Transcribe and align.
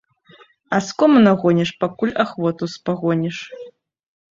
Аскому 0.77 1.17
нагоніш, 1.27 1.69
пакуль 1.85 2.15
ахвоту 2.25 2.73
спагоніш. 2.79 3.37